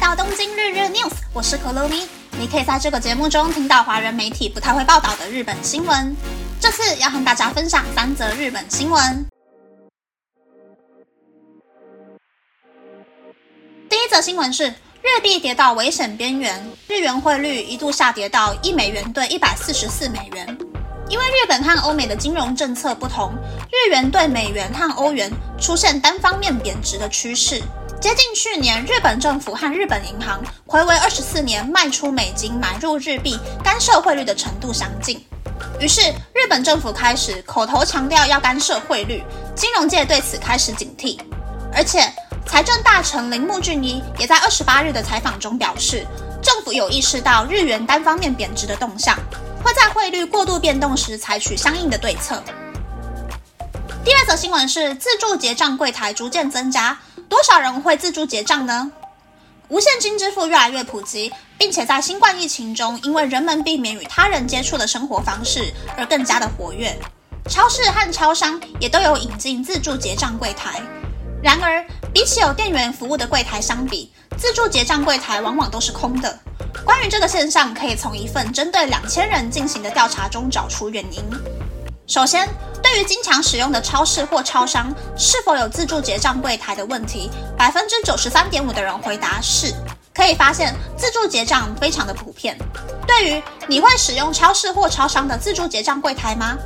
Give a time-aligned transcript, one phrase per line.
[0.00, 2.08] 到东京日日 news，我是可露咪。
[2.38, 6.16] 你可以在这个节目中听到华人媒体不太会报道的日本新闻。
[6.58, 9.26] 这次要和大家分享三则日本新闻。
[13.90, 14.68] 第一则新闻是
[15.02, 20.58] 日币跌到危险边缘，日元汇率一度下跌到一美元兑一百四十四美元。
[21.10, 23.34] 因为日本和欧美的金融政策不同，
[23.70, 25.30] 日元对美元和欧元
[25.60, 27.60] 出现单方面贬值的趋势。
[28.00, 35.22] 接近去年，日本政府和日本银行回违二十四年卖出美金买入日币，干涉汇率的程度相近。
[35.78, 36.00] 于是，
[36.32, 39.22] 日本政府开始口头强调要干涉汇率，
[39.54, 41.20] 金融界对此开始警惕。
[41.74, 42.10] 而且，
[42.46, 46.06] 财政大臣铃木俊一也在二十八日的采访中表示，
[46.40, 49.14] 政府有意识到日元单方面贬值的动向，
[49.62, 52.42] 会在汇率过度变动时采取相应的对策。
[54.02, 56.98] 第二则新闻是自助结账柜台逐渐增加。
[57.30, 58.90] 多少人会自助结账呢？
[59.68, 66.92] 无现金支付越来越普及，并且在新冠疫情中，因为人们避免与他人接触的生活方式而更加的活跃。
[67.48, 70.82] 超市和超商也都有引进自助结账柜台。
[71.40, 76.36] 然而，比起有店员服务的柜台相比，自助结账柜台往往都是空的。
[76.84, 81.22] 关于这个现象，可以从一份针对两千人进行的调查中找出原因。
[82.08, 82.48] 首先，
[82.82, 89.74] 对于经常使用的超市或超商是否有自助结账柜台的问题，百分之九十三点五的人回答是。
[90.12, 92.58] 可以发现，自助结账非常的普遍。
[93.06, 96.58] 对于你会使用超市或超商的自助结账柜台吗？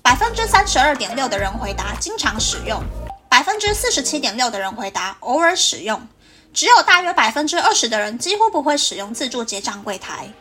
[0.00, 2.82] 百分之三十二点六的人回答经常使用，
[3.28, 6.08] 百分之四十七点六的人回答偶尔使用，
[6.54, 10.32] 只有大约百分之二十的人几乎不会使用自助结账柜台。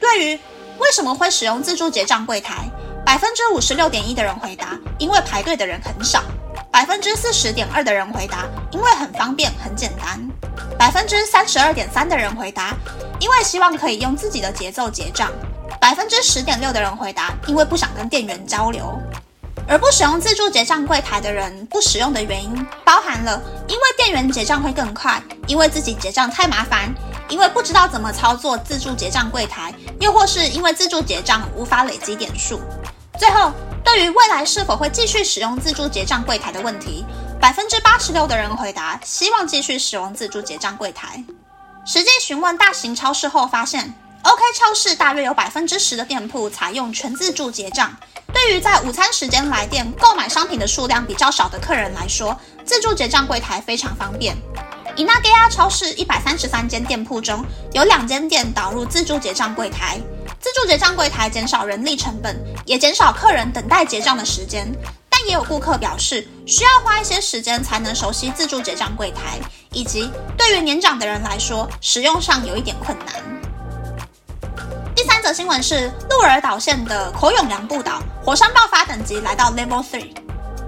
[0.00, 0.38] 对于
[0.78, 2.68] 为什么会使用自助结账柜台？
[3.08, 6.20] 百分之五十六点一的人回答，因为排队的人很少；
[6.70, 10.18] 百分之四十点二的人回答，因为很方便、很简单；
[10.76, 12.76] 百分之三十二点三的人回答，
[13.18, 15.30] 因为希望可以用自己的节奏结账；
[15.80, 19.00] 百分之十点六的人回答，因为不想跟店员交流。
[19.66, 26.94] 而不使用自助结账柜台的人，不使用的原因包含了：因为店员结账会更快，因为自己结账太麻烦。
[27.30, 32.58] 因为不知道怎么操作自助结账柜台，又或是因为自助结账无法累积点数。
[33.18, 33.52] 最后，
[33.84, 37.04] 对于未来是否会继续使用自助结账柜台的问题，
[37.40, 41.24] 百分之八十六的人回答希望继续使用自助结账柜台。
[41.84, 43.92] 实际询问大型超市后发现
[44.22, 47.92] ，OK 超市大约有百分之十的店铺采用全自助结账。
[48.32, 54.36] 对于在午餐时间来店购买商品的数量比较少的客人来说，自助结账柜台非常方便。
[54.94, 59.98] 伊纳盖亚超市一百三十三间店铺中有两间店导入自助结账柜台，
[60.40, 64.72] 自助结账柜台减少人力成本，也减少客人等待结账的时间。
[65.10, 69.40] 但也有顾客表示，需要花一些时间才能熟悉自助结账柜台，
[69.72, 73.14] 以及对于年长的人来说，使用上有一点困难。
[74.94, 80.14] 第三则新闻是鹿儿岛县的口永良部岛火山爆发等级来到 Level Three。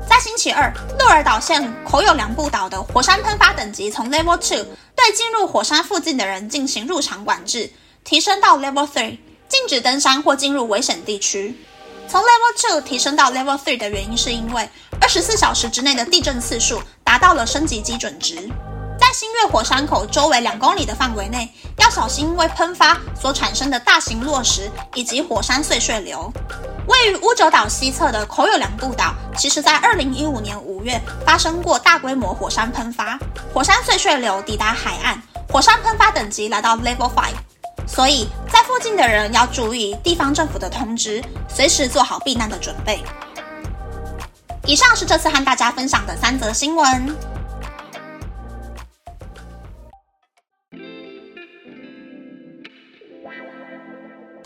[0.08, 4.66] 在星期二，鹿儿岛县口永良部岛的火山喷发等级从 Level Two
[4.96, 7.70] 对进入火山附近的人进行入场管制，
[8.02, 9.18] 提升到 Level Three，
[9.50, 11.54] 禁止登山或进入危险地区。
[12.08, 14.68] 从 Level Two 提升到 Level Three 的原因是因为
[15.00, 18.36] 二十四小时之内的地震次数达到了升级基准值，
[18.98, 26.32] 在新月火山口周围两公里的范围内要小心因为喷发所产生的大型落石以及火山碎屑流。
[26.86, 33.18] 位于乌者岛西侧的口有良步岛，其实在二零一五年五月发生过大规模火山喷发，
[33.54, 37.36] 火山碎屑流抵达海岸，火山喷发等级来到 Level Five，
[37.92, 43.02] 所以在附近的人要注意地方政府的通知，随时做好避难的准备。
[44.64, 47.16] 以上是这次和大家分享的三则新闻。
[50.70, 50.78] 第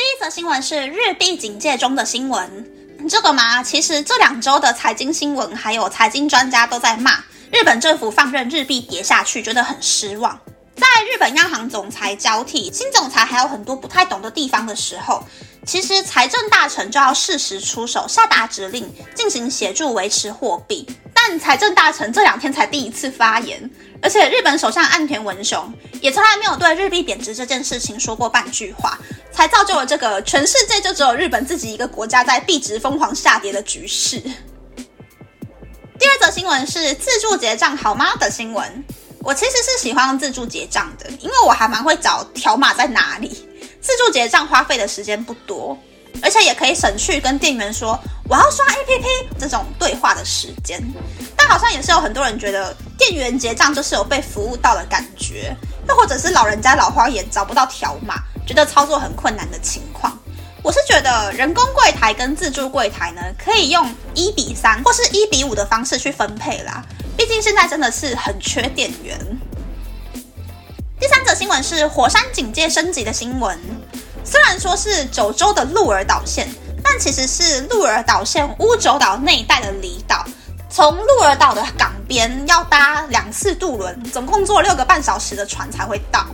[0.02, 2.72] 一则新闻是日币警戒中的新闻，
[3.08, 7.22] 这个嘛，其实这两周的财经新闻还有财经专家都在骂
[7.52, 10.40] 日本政府放任日币跌下去，觉得很失望。
[10.76, 15.22] 在日本央行总裁交替，新总裁还有很多不太懂的地方的时候，
[15.64, 20.86] 其实财政大臣就要适时出手，下达指令进行协助维持货币。
[21.12, 23.70] 但财政大臣这两天才第一次发言，
[24.02, 25.72] 而且日本首相岸田文雄
[26.02, 28.98] 也从来没有对日币贬值这件事情说过半句话。
[29.32, 34.20] 才造就了这个全世界就只有日本自己一个国家在币值疯狂下跌的局势。
[34.20, 38.84] 第二则新闻是自助结账好吗的新闻。
[39.24, 43.48] 我其实是喜欢自助结账的，因为我还蛮会找条码在哪里。
[43.80, 45.76] 自助结账花费的时间不多，
[46.22, 47.98] 而且也可以省去跟店员说
[48.28, 50.78] 我要刷 APP 这种对话的时间。
[51.36, 55.56] 但好像也是有很多人觉得店员结账就是有被服务到的感觉，
[55.88, 58.16] 又或者是老人家老花眼找不到条码，
[58.46, 60.18] 觉得操作很困难的情况。
[60.62, 66.82] 我是觉得人工柜台跟自助柜台呢，可以用一比三或是一比五的方式去分配啦。
[67.16, 69.18] 毕竟现在真的是很缺店员。
[71.00, 73.58] 第三则新闻是火山警戒升级的新闻，
[74.24, 76.48] 虽然说是九州的鹿儿岛县，
[76.82, 80.24] 但其实是鹿儿岛县乌九岛那一带的离岛。
[80.68, 86.26] 从鹿儿岛的港边要搭两次渡轮，总共坐六个半小时的船才会到。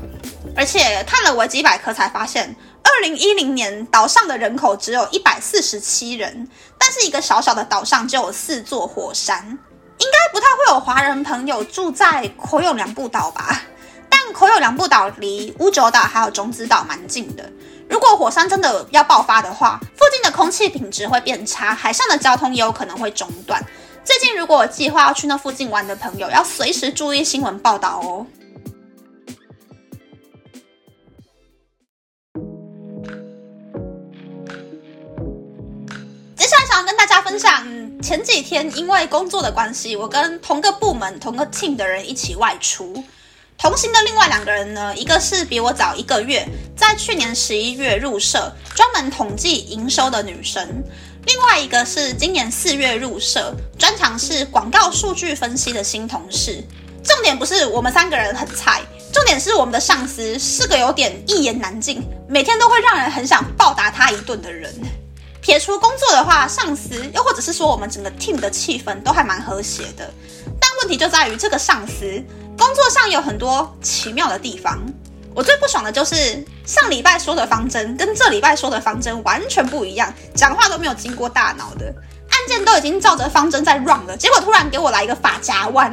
[0.56, 2.56] 而且看了维基百科才发现。
[2.82, 9.58] 二零一零年，岛上的人口只有一百四十七人，但是一个小小的岛上就有四座火山，
[10.00, 13.62] 应该不太会有华人朋友住在口永良部岛吧？
[14.08, 17.52] 但口永良部岛离乌九岛还有种子岛蛮近的，
[17.88, 23.62] 如果火山真的要爆发的话，附近的空气品质会变差，海上的交通也有可能会中断。
[24.02, 28.26] 最近如果有计划要去那附近玩的朋友，要随时注意新闻报道哦。
[36.36, 37.62] 接下来想跟大家分享
[38.02, 43.04] 前几天因为工作的关系，我跟同个部门、同个 team 的人一起外出。
[43.58, 50.66] 同行的另外两个人呢，一个是比我早一个月，在去年十一月入社，专门统计营收的女生；
[51.26, 56.64] 另外一个是今年四月入社，专长是广告数据分析的新同事。
[57.04, 58.80] 重点不是我们三个人很菜，
[59.12, 64.74] 重点是我们的上司是个有点一言难尽，每天都会让人很想暴打他一顿的人。
[65.50, 70.08] 撇除工作的话，上司又或者是说我们整个 team 的气氛都还蛮和谐的。
[70.60, 72.24] 但问题就在于这个上司
[72.56, 74.80] 工作上有很多奇妙的地方。
[75.34, 76.14] 我最不爽的就是
[76.64, 85.92] 上礼拜说的方针跟这礼拜说的方针完全不一样，讲话都没有经过大脑的，案件都已经照着方针在 run 了，结果突然给我来一个法夹弯。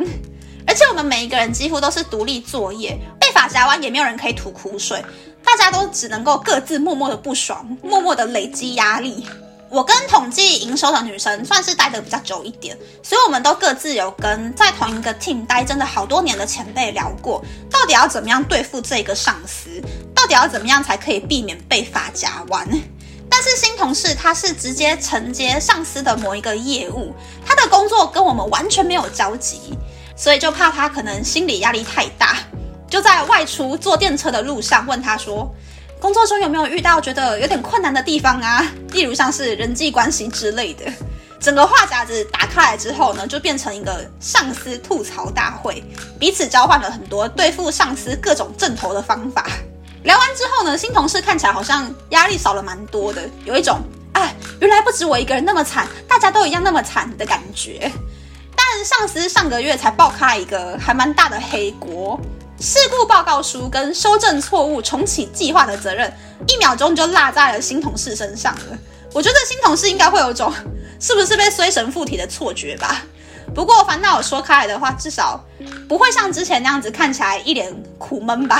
[0.67, 5.03] 而且我们每一个人几乎都是独立作业，被法夹弯也没有人可以吐苦水。
[5.43, 9.25] 大家都只能够各自默默的不爽，默默的累积压力。
[9.69, 19.81] 我跟统计营收的女生算是待得比较久一点，所以我们都各自有跟在同一个 team 待真的好多年的前辈聊过，到底要怎么样对付这个上司，
[20.15, 22.67] 到底要怎么样才可以避免被发夹弯。
[23.29, 27.13] 但是新同事他是直接承接上司的某一个业务，
[27.45, 29.77] 他的工作跟我们完全没有交集，
[30.15, 32.37] 所以就怕他可能心理压力太大。
[32.89, 35.53] 就在外出坐电车的路上，问他说
[35.99, 38.65] ：“工作中有没有遇到觉得有点困难的地方啊？
[38.91, 40.85] 例如像是人际关系之类的。”
[41.39, 45.83] 整个话匣子打开来之后呢，就变成一个上司吐槽大会，
[46.19, 49.45] 彼此交换了很多对付上司各种正头的方法。
[50.03, 53.79] 聊完之后呢，新同事看起来好像压力少了蛮多的，有一种
[54.13, 57.91] “哎，原来不止我一个人那么惨，大家都一样那么惨”的感觉。
[58.55, 62.19] 但上司上个月才爆开一个还蛮大的黑锅。
[62.59, 66.11] 事故报告书跟修正错误、重启计划的责任，
[66.47, 68.77] 一秒钟就落在了新同事身上了。
[69.13, 70.51] 我觉得新同事应该会有种
[70.99, 73.03] 是不是被衰神附体的错觉吧。
[73.53, 75.43] 不过烦恼说开来的话，至少
[75.87, 78.59] 不会像之前那样子看起来一脸苦闷吧。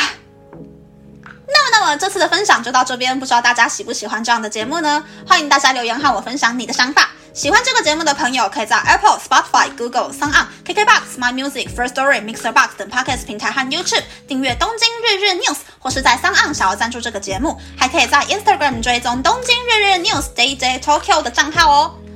[1.48, 5.04] 那么，那么这次的分享就到这边，不知道大家喜不喜欢这样的节目呢？
[5.28, 7.10] 欢迎大家留言和我分享你的想法。
[7.38, 16.32] 喜欢这个节目的朋友，可以在 Apple、Spotify、Google、s o n On、KKBox、My Music、First Story、Mixer Box 等 Podcast 平台和 YouTube 订阅《东京日日 News》，或是在 s o
[16.32, 22.07] n On 想要赞助这个节目，还可以在 Instagram 追踪《东京日日 News》DJ Tokyo 的账号哦。